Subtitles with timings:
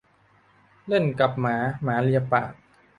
[0.87, 2.51] เล่นกับหมา หมาเลียปาก